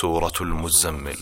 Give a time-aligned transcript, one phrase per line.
[0.00, 1.16] سورة المزمل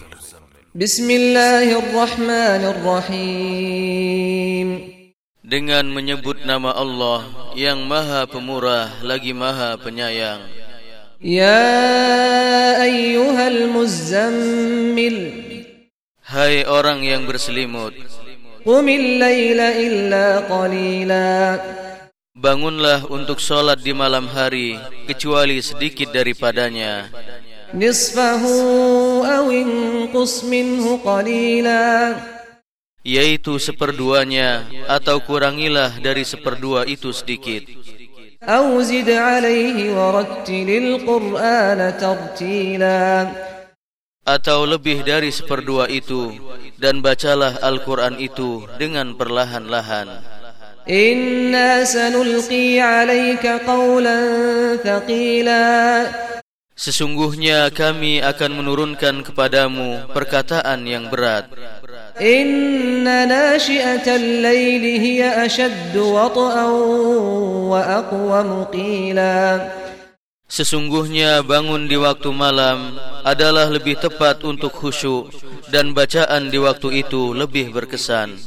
[0.75, 4.69] بسم الله الرحمن الرحيم
[5.45, 10.41] Dengan menyebut nama Allah yang maha pemurah lagi maha penyayang
[11.21, 15.17] يا أيها المزمل
[16.25, 17.93] Hai orang yang berselimut
[18.65, 21.61] قم الليل إلا قليلا
[22.35, 27.13] Bangunlah untuk solat di malam hari Kecuali sedikit daripadanya
[27.75, 28.43] نصفه
[29.27, 32.17] أو انقص منه قليلا
[33.05, 37.69] Yaitu seperduanya Atau kurangilah dari seperdua itu sedikit
[38.45, 43.29] أو زد عليه ورتل القرآن ترتيلا
[44.25, 46.33] Atau lebih dari seperdua itu
[46.81, 50.35] Dan bacalah Al-Quran itu dengan perlahan-lahan
[50.85, 54.21] إنا سنلقي عليك قولا
[54.85, 56.07] ثقيلا
[56.80, 61.52] Sesungguhnya kami akan menurunkan kepadamu perkataan yang berat.
[62.24, 66.72] Inna nashi'atal layli hiya ashaddu wat'an
[67.68, 69.60] wa aqwa muqila.
[70.48, 72.96] Sesungguhnya bangun di waktu malam
[73.28, 75.36] adalah lebih tepat untuk khusyuk
[75.68, 78.40] dan bacaan di waktu itu lebih berkesan.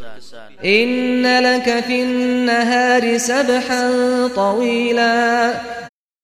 [0.64, 5.20] Inna laka fin nahari sabhan tawila.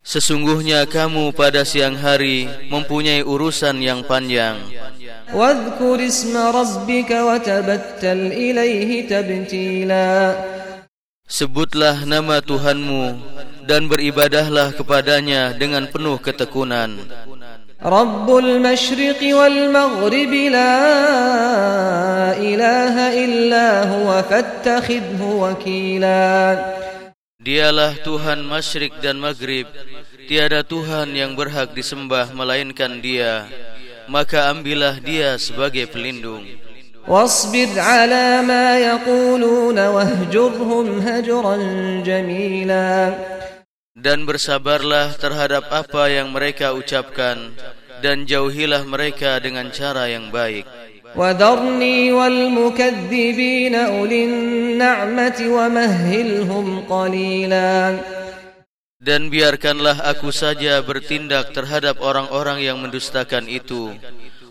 [0.04, 4.60] Sesungguhnya kamu pada siang hari mempunyai urusan yang panjang.
[5.34, 10.14] واذكر اسم ربك وتبتل إليه تبتيلا
[11.26, 13.18] Sebutlah nama Tuhanmu
[13.66, 17.00] dan beribadahlah kepadanya dengan penuh ketekunan.
[17.84, 20.78] رب المشرق والمغرب لا
[22.38, 26.24] إله إلا هو فاتخذه وكيلا
[27.39, 29.71] Dialah Tuhan masyrik dan maghrib.
[30.27, 33.47] Tiada Tuhan yang berhak disembah melainkan dia.
[34.11, 36.43] Maka ambillah dia sebagai pelindung.
[37.07, 43.15] Wasbir ala ma yaquluna wahjurhum hajran jamila.
[43.95, 47.55] Dan bersabarlah terhadap apa yang mereka ucapkan
[48.03, 50.67] dan jauhilah mereka dengan cara yang baik.
[51.16, 57.74] وذرني والمكذبين أولي النعمة ومهلهم قليلا
[59.04, 63.92] Dan biarkanlah aku saja bertindak terhadap orang-orang yang mendustakan itu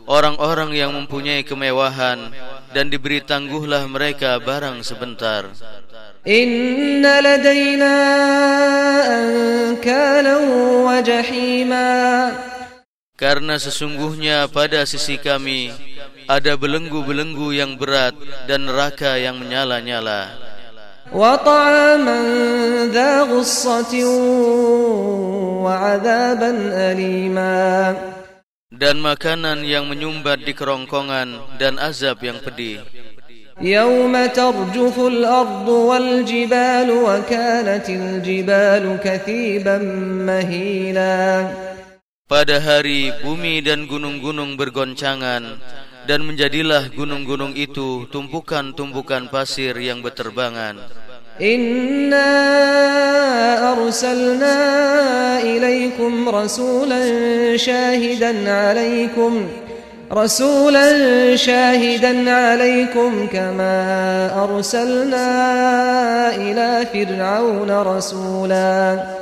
[0.05, 2.29] Orang-orang yang mempunyai kemewahan
[2.77, 5.49] Dan diberi tangguhlah mereka barang sebentar
[6.23, 7.97] إن لدينا
[9.19, 10.37] أنكالا
[10.87, 11.91] وجحيما
[13.19, 15.71] Karena sesungguhnya pada sisi kami
[16.27, 18.15] Ada belenggu-belenggu yang berat
[18.47, 20.53] Dan neraka yang menyala-nyala
[21.13, 22.19] وطعاما
[22.89, 23.95] ذا غصة
[25.61, 27.95] وعذابا أليما
[28.73, 32.81] Dan makanan yang menyumbat di kerongkongan Dan azab yang pedih
[33.61, 39.79] يوم ترجف الأرض والجبال وكانت الجبال كثيبا
[40.27, 41.21] مهيلا
[42.25, 45.61] Pada hari bumi dan gunung-gunung bergoncangan
[46.08, 50.80] dan menjadilah gunung-gunung itu tumpukan-tumpukan pasir yang berterbangan.
[51.38, 52.32] Inna
[53.76, 54.58] arsalna
[55.44, 59.46] ilaikum rasulan shahidan alaikum
[60.10, 65.30] rasulan shahidan alaikum kama arsalna
[66.34, 69.17] ila fir'auna rasulan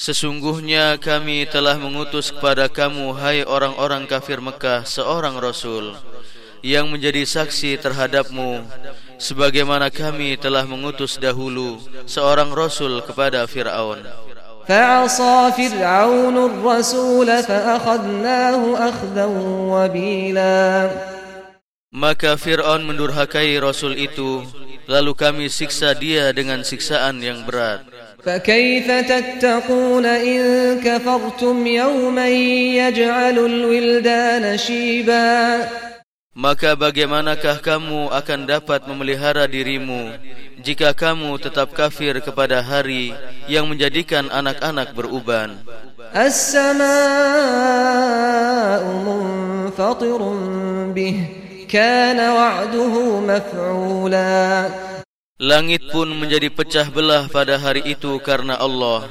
[0.00, 5.92] Sesungguhnya kami telah mengutus kepada kamu Hai orang-orang kafir Mekah Seorang Rasul
[6.64, 8.64] Yang menjadi saksi terhadapmu
[9.20, 11.76] Sebagaimana kami telah mengutus dahulu
[12.08, 14.30] Seorang Rasul kepada Fir'aun
[14.70, 19.26] فعصى فرعون الرسول فأخذناه أخذا
[19.66, 20.60] وبيلا
[21.90, 24.46] Maka Fir'aun mendurhakai Rasul itu
[24.90, 27.86] Lalu kami siksa dia dengan siksaan yang berat
[28.20, 30.40] فكيف تتقون إن
[30.84, 32.28] كفرتم يوما
[32.76, 35.32] يجعل الولدان شيبا
[36.30, 40.14] Maka bagaimanakah kamu akan dapat memelihara dirimu
[40.62, 43.10] Jika kamu tetap kafir kepada hari
[43.50, 45.58] Yang menjadikan anak-anak beruban
[46.10, 46.82] السماء
[49.06, 50.20] منفطر
[50.90, 51.33] به
[51.74, 54.68] كان وعده مفعولا
[55.40, 59.08] Langit pun menjadi pecah belah pada hari itu karena Allah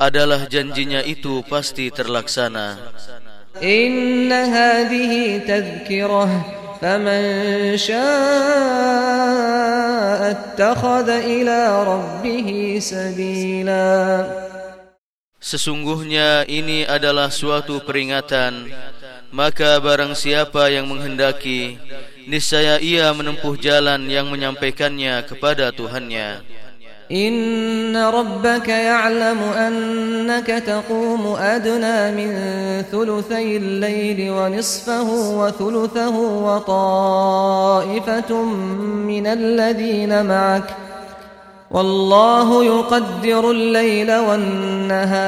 [0.00, 2.80] Adalah janjinya itu pasti terlaksana
[3.60, 6.28] إن هذه تذكرة
[6.80, 7.22] فمن
[7.76, 8.02] شاء
[10.30, 13.92] اتخذ إلى ربه سبيلا
[15.42, 18.70] Sesungguhnya ini adalah suatu peringatan
[19.27, 21.75] Maka barang siapa yang menghendaki
[22.27, 26.43] niscaya ia menempuh jalan yang menyampaikannya kepada Tuhannya.
[27.07, 32.31] Inna rabbaka ya'lamu annaka taqumu adna min
[32.91, 38.47] thuluthay al-layli wa nisfahu wa thuluthahu wa ta'ifatun
[39.07, 40.87] min alladhina ma'aka
[41.67, 45.27] والله يقدر الليل والنهار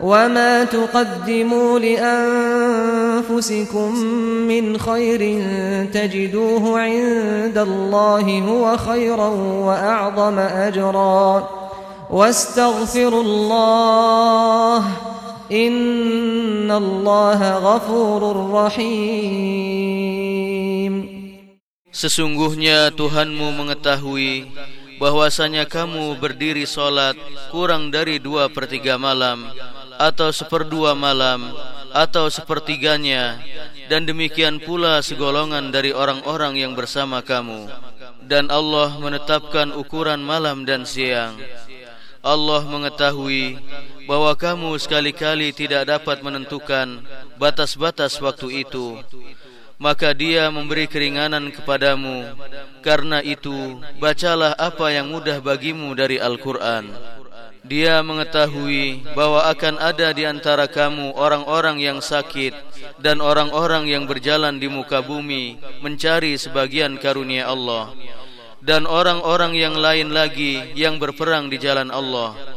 [0.00, 3.34] وما تقدموا لأنفسكم
[4.48, 5.20] من خير
[5.92, 9.28] تجدوه عند الله هو خيرا
[9.66, 11.48] وأعظم أجرا
[12.10, 14.84] واستغفروا الله
[15.52, 19.94] إن الله غفور رحيم
[21.94, 24.50] Sesungguhnya Tuhanmu mengetahui
[24.98, 27.14] bahwasanya kamu berdiri solat
[27.54, 29.46] kurang dari dua pertiga malam
[29.98, 31.54] atau seperdua malam
[31.94, 33.38] atau sepertiganya
[33.86, 37.70] dan demikian pula segolongan dari orang-orang yang bersama kamu.
[38.24, 41.36] Dan Allah menetapkan ukuran malam dan siang.
[42.24, 43.60] Allah mengetahui
[44.08, 47.04] bahwa kamu sekali-kali tidak dapat menentukan
[47.36, 48.96] batas-batas waktu itu.
[49.76, 52.32] Maka dia memberi keringanan kepadamu.
[52.80, 56.88] Karena itu bacalah apa yang mudah bagimu dari Al-Qur'an
[57.64, 62.52] dia mengetahui bahwa akan ada di antara kamu orang-orang yang sakit
[63.00, 67.96] dan orang-orang yang berjalan di muka bumi mencari sebagian karunia Allah.
[68.64, 72.53] Dan orang-orang yang lain lagi yang berperang di jalan Allah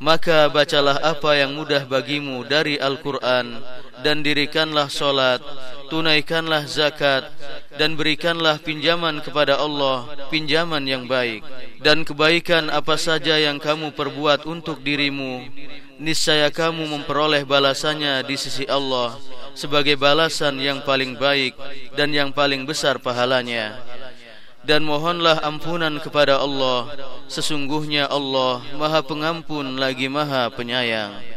[0.00, 3.60] maka bacalah apa yang mudah bagimu dari Al-Quran
[4.00, 5.44] dan dirikanlah solat,
[5.92, 7.28] tunaikanlah zakat
[7.76, 11.44] dan berikanlah pinjaman kepada Allah, pinjaman yang baik.
[11.84, 15.44] Dan kebaikan apa saja yang kamu perbuat untuk dirimu,
[16.00, 19.20] niscaya kamu memperoleh balasannya di sisi Allah
[19.52, 21.52] sebagai balasan yang paling baik
[21.92, 23.76] dan yang paling besar pahalanya
[24.66, 26.90] dan mohonlah ampunan kepada Allah.
[27.30, 31.29] Sesungguhnya Allah Maha Pengampun lagi Maha Penyayang